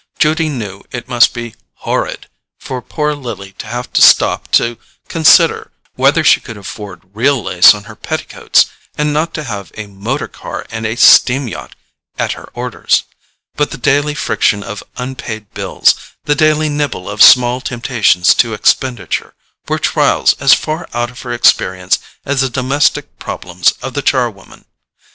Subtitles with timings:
[0.17, 1.53] Judy knew it must be
[1.85, 2.25] "horrid"
[2.59, 7.75] for poor Lily to have to stop to consider whether she could afford real lace
[7.75, 8.65] on her petticoats,
[8.97, 11.75] and not to have a motor car and a steam yacht
[12.17, 13.03] at her orders;
[13.55, 15.93] but the daily friction of unpaid bills,
[16.23, 19.35] the daily nibble of small temptations to expenditure,
[19.67, 24.31] were trials as far out of her experience as the domestic problems of the char
[24.31, 24.65] woman.